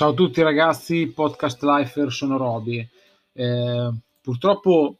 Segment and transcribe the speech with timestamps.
[0.00, 2.88] Ciao a tutti ragazzi, podcast lifer, sono Roby.
[3.34, 3.90] Eh,
[4.22, 4.96] purtroppo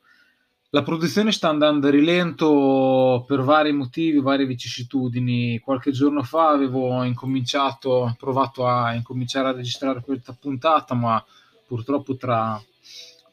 [0.68, 5.58] la produzione sta andando a rilento per vari motivi, varie vicissitudini.
[5.60, 11.24] Qualche giorno fa avevo incominciato, provato a incominciare a registrare questa puntata, ma
[11.66, 12.62] purtroppo tra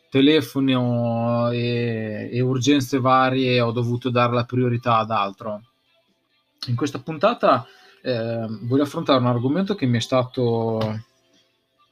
[0.09, 0.71] telefoni
[1.53, 5.61] e, e urgenze varie ho dovuto dare la priorità ad altro.
[6.67, 7.67] In questa puntata
[8.01, 11.03] eh, voglio affrontare un argomento che mi è stato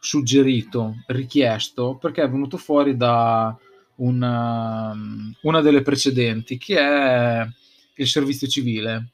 [0.05, 3.57] suggerito, richiesto, perché è venuto fuori da
[3.95, 4.95] una,
[5.41, 7.47] una delle precedenti, che è
[7.95, 9.09] il servizio civile.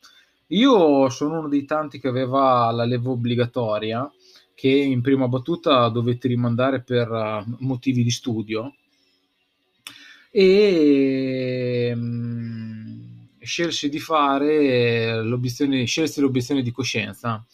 [0.48, 4.12] Io sono uno dei tanti che aveva la leva obbligatoria,
[4.54, 8.76] che in prima battuta dovete rimandare per uh, motivi di studio
[10.30, 17.46] e um, scelsi di fare l'obiezione, scelsi l'obiezione di coscienza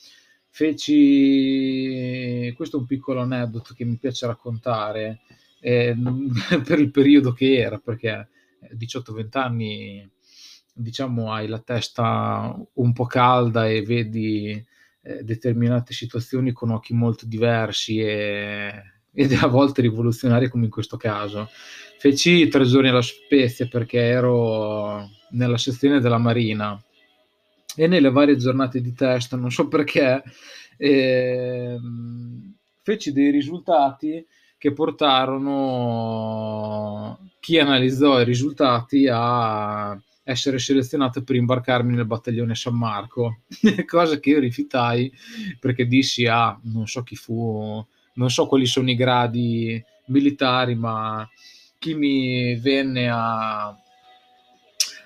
[0.58, 5.20] feci questo è un piccolo aneddoto che mi piace raccontare
[5.60, 5.96] eh,
[6.66, 8.28] per il periodo che era perché
[8.76, 10.10] 18-20 anni
[10.74, 14.66] diciamo hai la testa un po' calda e vedi
[15.04, 18.74] eh, determinate situazioni con occhi molto diversi e,
[19.14, 21.50] ed a volte rivoluzionari come in questo caso.
[22.00, 26.80] Feci tre giorni alla Spezia perché ero nella sezione della Marina
[27.80, 30.24] e nelle varie giornate di test, non so perché,
[30.78, 31.78] eh,
[32.82, 34.26] feci dei risultati
[34.58, 35.70] che portarono
[37.40, 43.42] chi analizzò i risultati a essere selezionato per imbarcarmi nel battaglione San Marco,
[43.86, 45.14] cosa che io rifiutai
[45.60, 51.30] perché dissi, ah, non so chi fu, non so quali sono i gradi militari, ma
[51.78, 53.78] chi mi venne a,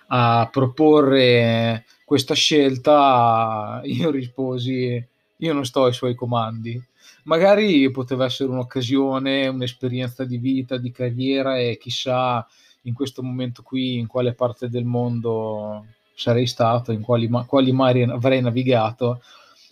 [0.08, 5.02] a proporre questa scelta io risposi
[5.38, 6.78] io non sto ai suoi comandi.
[7.24, 12.46] Magari poteva essere un'occasione, un'esperienza di vita, di carriera e chissà
[12.82, 18.04] in questo momento qui in quale parte del mondo sarei stato, in quali, quali mari
[18.04, 19.22] avrei navigato.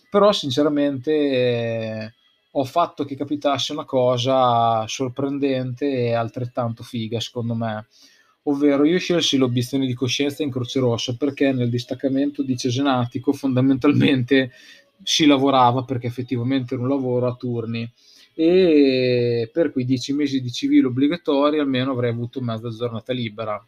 [0.08, 2.12] Però sinceramente eh,
[2.52, 7.86] ho fatto che capitasse una cosa sorprendente e altrettanto figa secondo me
[8.50, 14.52] ovvero io scelsi l'obiezione di coscienza in Croce Rossa perché nel distaccamento di Cesenatico fondamentalmente
[15.02, 17.90] si lavorava perché effettivamente era un lavoro a turni
[18.34, 23.62] e per quei dieci mesi di civile obbligatori almeno avrei avuto mezza giornata libera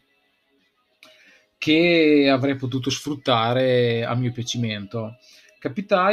[1.57, 5.15] che avrei potuto sfruttare a mio piacimento.
[5.59, 6.11] Capitai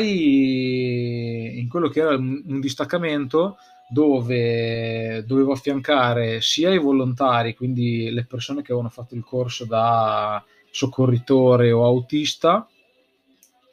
[1.58, 3.56] in quello che era un distaccamento
[3.90, 10.42] dove dovevo affiancare sia i volontari, quindi le persone che avevano fatto il corso da
[10.70, 12.68] soccorritore o autista,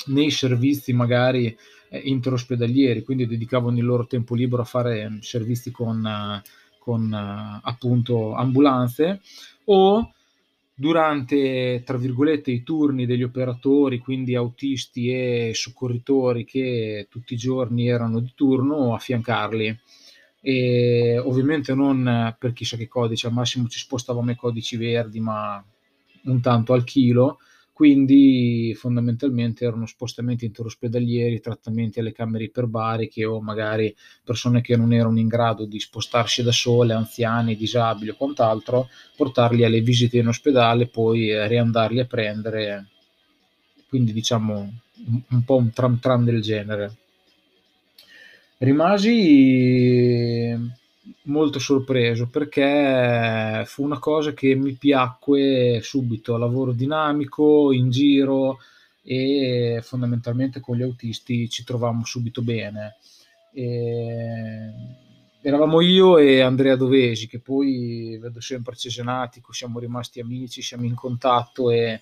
[0.08, 1.56] nei servizi magari
[1.90, 6.42] eh, interospedalieri, quindi dedicavano il loro tempo libero a fare servizi con,
[6.80, 7.14] con
[7.64, 9.22] appunto ambulanze
[9.66, 10.14] o
[10.74, 17.88] durante, tra virgolette, i turni degli operatori, quindi autisti e soccorritori che tutti i giorni
[17.88, 19.80] erano di turno, affiancarli
[20.42, 25.64] e ovviamente non per chissà che codice, al massimo ci spostavamo i codici verdi, ma
[26.26, 27.40] un tanto al chilo,
[27.78, 35.20] quindi fondamentalmente erano spostamenti interospedalieri, trattamenti alle camere iperbariche o magari persone che non erano
[35.20, 40.88] in grado di spostarsi da sole, anziani, disabili o quant'altro, portarli alle visite in ospedale,
[40.88, 42.88] poi riandarli a prendere,
[43.88, 46.96] quindi diciamo un, un po' un tram tram del genere.
[48.60, 50.56] Rimasi
[51.26, 58.58] molto sorpreso perché fu una cosa che mi piacque subito, lavoro dinamico, in giro
[59.04, 62.96] e fondamentalmente con gli autisti ci trovavamo subito bene.
[63.54, 64.72] E
[65.42, 70.96] eravamo io e Andrea Dovesi, che poi vedo sempre cesenatico, siamo rimasti amici, siamo in
[70.96, 72.02] contatto e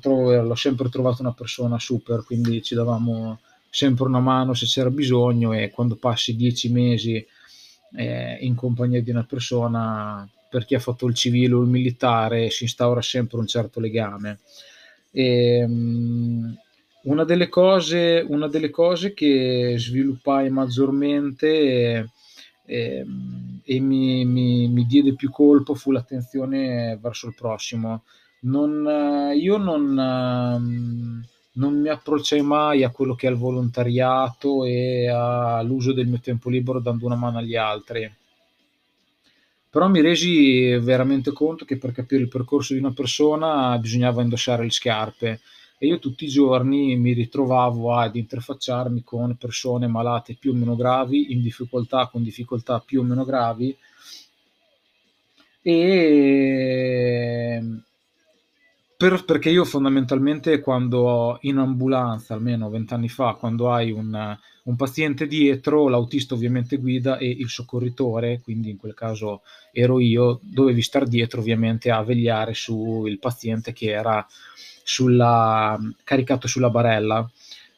[0.00, 3.38] trovo, l'ho sempre trovato una persona super, quindi ci davamo
[3.74, 7.26] sempre una mano se c'era bisogno e quando passi dieci mesi
[7.96, 12.50] eh, in compagnia di una persona, per chi ha fatto il civile o il militare,
[12.50, 14.40] si instaura sempre un certo legame.
[15.10, 16.54] E, um,
[17.04, 22.08] una, delle cose, una delle cose che sviluppai maggiormente e,
[22.66, 23.06] e,
[23.64, 28.04] e mi, mi, mi, diede più colpo fu l'attenzione verso il prossimo.
[28.40, 29.96] Non, io non...
[29.96, 36.20] Um, non mi approcciai mai a quello che è il volontariato e all'uso del mio
[36.20, 38.10] tempo libero dando una mano agli altri.
[39.68, 44.64] Però mi resi veramente conto che per capire il percorso di una persona bisognava indossare
[44.64, 45.40] le scarpe
[45.78, 50.76] e io tutti i giorni mi ritrovavo ad interfacciarmi con persone malate più o meno
[50.76, 53.76] gravi, in difficoltà, con difficoltà più o meno gravi
[55.62, 57.62] e
[59.02, 65.26] per, perché io fondamentalmente quando in ambulanza, almeno vent'anni fa, quando hai un, un, paziente
[65.26, 71.06] dietro, l'autista ovviamente guida e il soccorritore, quindi in quel caso ero io, dovevi stare
[71.06, 74.24] dietro ovviamente a vegliare sul paziente che era
[74.84, 77.28] sulla, caricato sulla barella.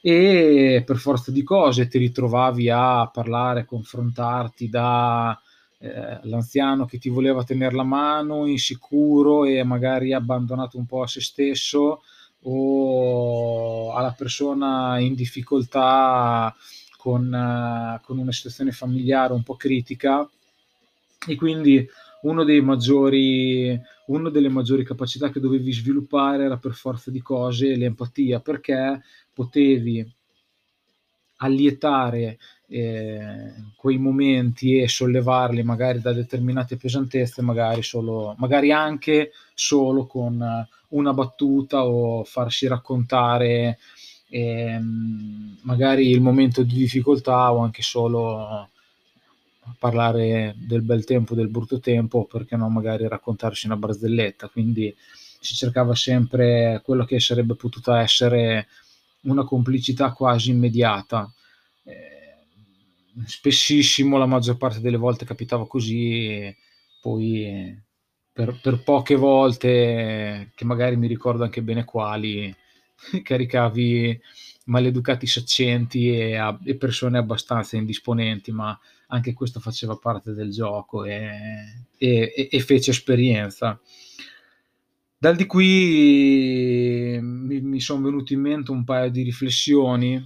[0.02, 5.40] E per forza di cose ti ritrovavi a parlare, confrontarti da
[5.84, 11.06] eh, l'anziano che ti voleva tenere la mano, insicuro e magari abbandonato un po' a
[11.06, 12.02] se stesso,
[12.46, 16.54] o alla persona in difficoltà
[16.96, 20.28] con, uh, con una situazione familiare un po' critica.
[21.26, 21.86] E quindi
[22.22, 27.76] uno dei maggiori, una delle maggiori capacità che dovevi sviluppare era per forza di cose
[27.76, 29.02] l'empatia, perché
[29.32, 30.10] potevi
[31.44, 32.38] allietare
[32.68, 40.66] eh, quei momenti e sollevarli magari da determinate pesantezze, magari, solo, magari anche solo con
[40.88, 43.78] una battuta o farsi raccontare
[44.28, 44.80] eh,
[45.62, 48.68] magari il momento di difficoltà o anche solo
[49.78, 54.48] parlare del bel tempo, del brutto tempo, perché no, magari raccontarsi una barzelletta.
[54.48, 54.94] Quindi
[55.40, 58.66] si cercava sempre quello che sarebbe potuta essere
[59.24, 61.32] una complicità quasi immediata.
[61.84, 66.54] Eh, spessissimo, la maggior parte delle volte capitava così,
[67.00, 67.82] poi
[68.32, 72.54] per, per, poche volte, che magari mi ricordo anche bene quali,
[73.22, 74.20] caricavi
[74.66, 78.78] maleducati saccenti e, e, persone abbastanza indisponenti, ma
[79.08, 83.78] anche questo faceva parte del gioco e, e, e fece esperienza.
[85.18, 90.22] Dal di qui mi, mi sono venute in mente un paio di riflessioni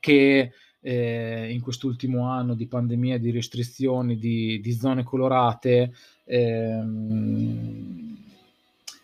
[0.00, 5.92] che eh, in quest'ultimo anno di pandemia, di restrizioni, di, di zone colorate,
[6.24, 8.16] ehm,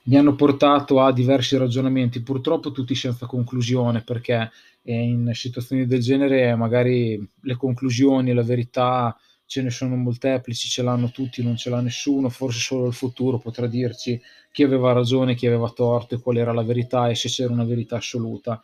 [0.07, 4.51] mi hanno portato a diversi ragionamenti, purtroppo tutti senza conclusione, perché
[4.83, 9.17] in situazioni del genere magari le conclusioni, la verità
[9.47, 13.39] ce ne sono molteplici, ce l'hanno tutti, non ce l'ha nessuno, forse solo il futuro
[13.39, 14.21] potrà dirci
[14.51, 17.65] chi aveva ragione, chi aveva torto e qual era la verità e se c'era una
[17.65, 18.61] verità assoluta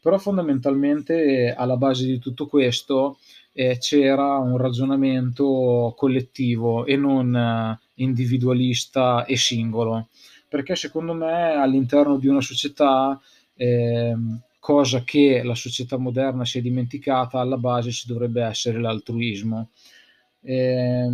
[0.00, 3.18] però fondamentalmente alla base di tutto questo
[3.52, 10.08] eh, c'era un ragionamento collettivo e non eh, individualista e singolo,
[10.48, 13.20] perché secondo me all'interno di una società,
[13.54, 14.14] eh,
[14.58, 19.70] cosa che la società moderna si è dimenticata, alla base ci dovrebbe essere l'altruismo.
[20.42, 21.08] Eh,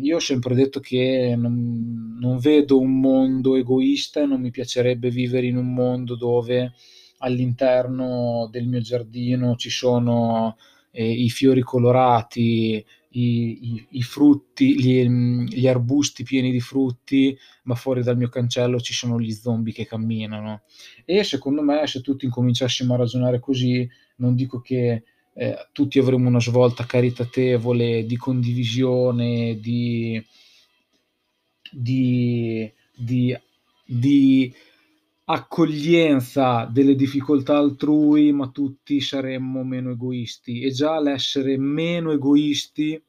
[0.00, 5.10] io ho sempre detto che non, non vedo un mondo egoista e non mi piacerebbe
[5.10, 6.72] vivere in un mondo dove
[7.18, 10.56] all'interno del mio giardino ci sono
[10.90, 17.74] eh, i fiori colorati, i, i, i frutti, gli, gli, arbusti pieni di frutti, ma
[17.74, 20.62] fuori dal mio cancello ci sono gli zombie che camminano.
[21.04, 25.04] E secondo me, se tutti incominciassimo a ragionare così, non dico che
[25.34, 30.24] eh, tutti avremo una svolta caritatevole di condivisione, di,
[31.70, 33.36] di, di,
[33.84, 34.54] di
[35.24, 40.62] accoglienza delle difficoltà altrui, ma tutti saremmo meno egoisti.
[40.62, 43.00] E già l'essere meno egoisti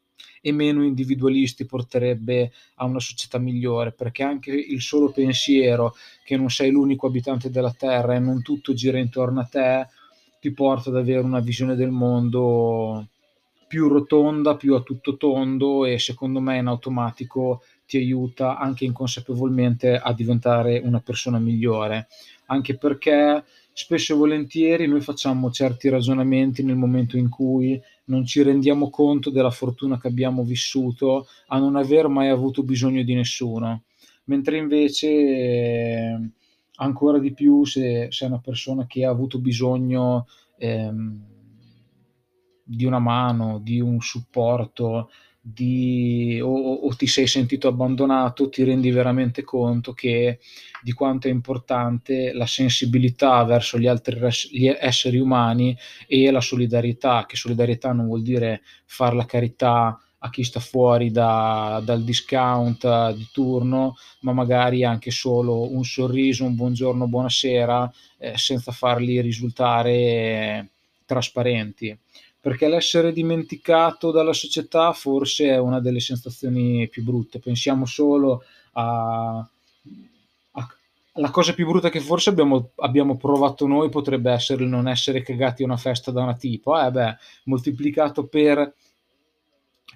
[0.41, 6.50] e meno individualisti porterebbe a una società migliore, perché anche il solo pensiero che non
[6.50, 9.88] sei l'unico abitante della Terra e non tutto gira intorno a te
[10.45, 13.07] ti porta ad avere una visione del mondo
[13.67, 19.97] più rotonda, più a tutto tondo e secondo me in automatico ti aiuta anche inconsapevolmente
[19.97, 22.07] a diventare una persona migliore,
[22.45, 28.43] anche perché spesso e volentieri noi facciamo certi ragionamenti nel momento in cui non ci
[28.43, 33.81] rendiamo conto della fortuna che abbiamo vissuto a non aver mai avuto bisogno di nessuno,
[34.25, 36.33] mentre invece
[36.77, 40.27] ancora di più se sei una persona che ha avuto bisogno
[40.58, 41.34] ehm,
[42.63, 45.10] di una mano, di un supporto,
[45.48, 50.39] di, o, o, ti sei sentito abbandonato, ti rendi veramente conto che
[50.82, 55.77] di quanto è importante la sensibilità verso gli altri gli esseri umani
[56.08, 61.12] e la solidarietà, che solidarietà non vuol dire fare la carità a chi sta fuori
[61.12, 68.38] da, dal discount di turno, ma magari anche solo un sorriso, un buongiorno, buonasera, eh,
[68.38, 70.70] senza farli risultare
[71.05, 71.98] trasparenti
[72.46, 77.39] perché l'essere dimenticato dalla società forse è una delle sensazioni più brutte.
[77.39, 79.44] Pensiamo solo a,
[81.13, 85.24] la cosa più brutta che forse abbiamo, abbiamo, provato noi potrebbe essere il non essere
[85.24, 88.75] cagati a una festa da una tipo, eh beh, moltiplicato per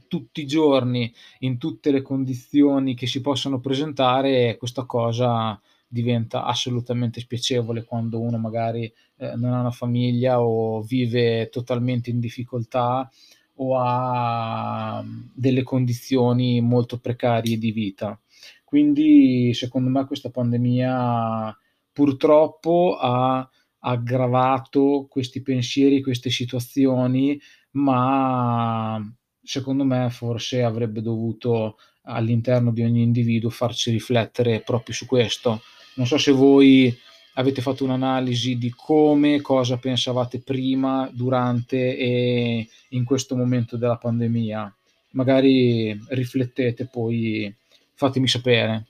[0.10, 7.22] tutti i giorni, in tutte le condizioni che si possono presentare, questa cosa diventa assolutamente
[7.22, 13.10] spiacevole quando uno magari eh, non ha una famiglia o vive totalmente in difficoltà
[13.56, 18.20] o ha delle condizioni molto precarie di vita.
[18.64, 21.58] Quindi secondo me questa pandemia
[21.92, 23.50] purtroppo ha
[23.80, 27.40] aggravato questi pensieri, queste situazioni,
[27.72, 29.02] ma
[29.50, 35.64] secondo me forse avrebbe dovuto all'interno di ogni individuo farci riflettere proprio su questo.
[35.96, 36.96] Non so se voi
[37.34, 44.72] avete fatto un'analisi di come, cosa pensavate prima, durante e in questo momento della pandemia.
[45.14, 47.52] Magari riflettete, poi
[47.96, 48.86] fatemi sapere.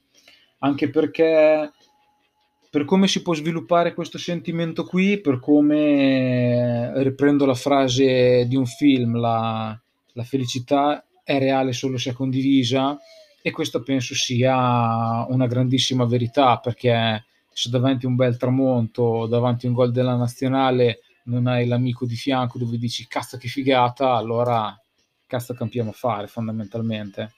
[0.58, 1.72] Anche perché
[2.70, 8.66] per come si può sviluppare questo sentimento qui, per come riprendo la frase di un
[8.66, 9.80] film, la,
[10.20, 13.00] la felicità è reale solo se è condivisa
[13.42, 17.24] e questo penso sia una grandissima verità perché
[17.54, 22.06] se davanti a un bel tramonto, davanti a un gol della nazionale non hai l'amico
[22.06, 24.78] di fianco dove dici cazzo che figata, allora
[25.26, 27.36] cazzo campiamo a fare fondamentalmente.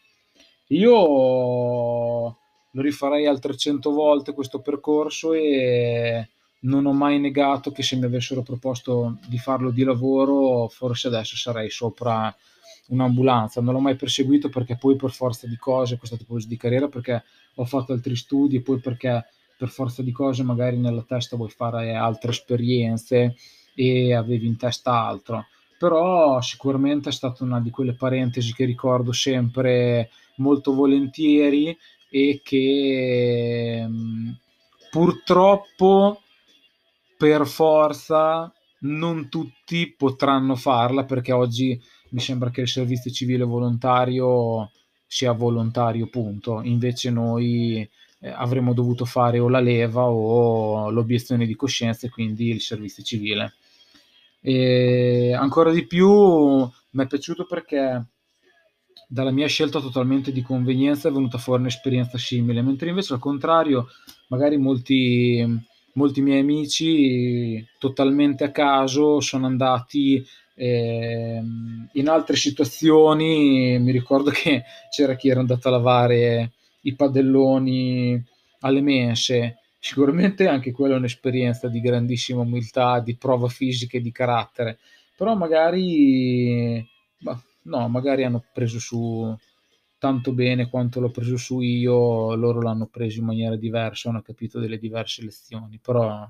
[0.68, 6.30] Io lo rifarei altre 100 volte questo percorso e
[6.62, 11.36] non ho mai negato che se mi avessero proposto di farlo di lavoro forse adesso
[11.36, 12.34] sarei sopra
[12.88, 16.88] un'ambulanza, non l'ho mai perseguito perché poi per forza di cose, questa tipologia di carriera,
[16.88, 17.24] perché
[17.56, 19.26] ho fatto altri studi e poi perché
[19.58, 23.36] per forza di cose magari nella testa vuoi fare altre esperienze
[23.76, 25.46] e avevi in testa altro.
[25.78, 31.78] Però sicuramente è stata una di quelle parentesi che ricordo sempre molto volentieri
[32.10, 33.88] e che
[34.90, 36.22] purtroppo
[37.18, 41.80] per forza non tutti potranno farla perché oggi
[42.12, 44.72] mi sembra che il servizio civile volontario
[45.06, 46.62] sia volontario, punto.
[46.62, 47.88] Invece noi
[48.20, 53.04] eh, avremmo dovuto fare o la leva o l'obiezione di coscienza e quindi il servizio
[53.04, 53.56] civile.
[54.40, 58.06] E ancora di più mi è piaciuto perché
[59.08, 63.88] dalla mia scelta totalmente di convenienza è venuta fuori un'esperienza simile, mentre invece al contrario,
[64.30, 65.46] magari molti,
[65.96, 71.42] molti miei amici totalmente a caso sono andati eh,
[71.94, 78.24] in altre situazioni mi ricordo che c'era chi era andato a lavare i padelloni
[78.62, 79.58] alle mense.
[79.80, 84.78] Sicuramente anche quella è un'esperienza di grandissima umiltà, di prova fisica e di carattere,
[85.18, 86.86] però magari,
[87.18, 89.36] bah, no, magari hanno preso su
[89.98, 94.60] tanto bene quanto l'ho preso su io, loro l'hanno preso in maniera diversa, hanno capito
[94.60, 96.28] delle diverse lezioni, però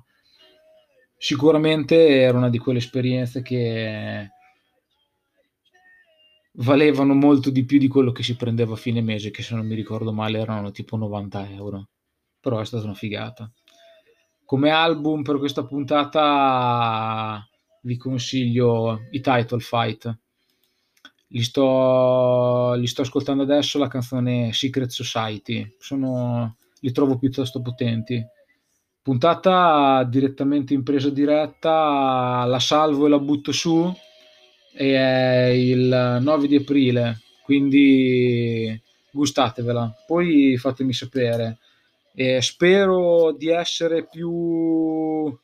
[1.22, 4.28] sicuramente era una di quelle esperienze che
[6.54, 9.64] valevano molto di più di quello che si prendeva a fine mese, che se non
[9.64, 11.90] mi ricordo male erano tipo 90 euro.
[12.40, 13.48] Però è stata una figata.
[14.44, 17.48] Come album per questa puntata
[17.82, 20.18] vi consiglio i Title Fight.
[21.28, 25.76] Li sto, li sto ascoltando adesso, la canzone Secret Society.
[25.78, 28.20] Sono, li trovo piuttosto potenti
[29.02, 33.92] puntata direttamente in presa diretta, la salvo e la butto su
[34.74, 38.80] e è il 9 di aprile, quindi
[39.10, 41.58] gustatevela, poi fatemi sapere.
[42.14, 45.36] E spero di essere più,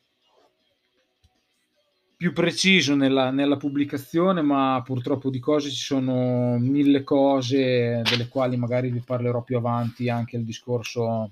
[2.15, 8.55] più preciso nella, nella, pubblicazione, ma purtroppo di cose ci sono mille cose delle quali
[8.55, 11.31] magari vi parlerò più avanti anche il discorso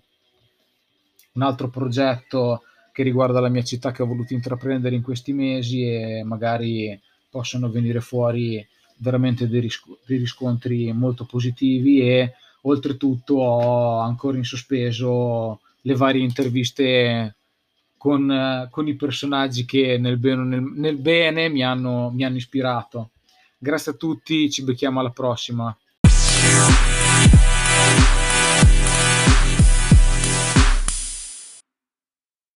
[1.37, 5.83] un altro progetto che riguarda la mia città che ho voluto intraprendere in questi mesi
[5.83, 8.65] e magari possono venire fuori
[8.97, 16.23] veramente dei, risco- dei riscontri molto positivi e oltretutto ho ancora in sospeso le varie
[16.23, 17.35] interviste
[17.97, 23.11] con, con i personaggi che nel bene, nel, nel bene mi, hanno, mi hanno ispirato.
[23.59, 25.75] Grazie a tutti, ci becchiamo alla prossima.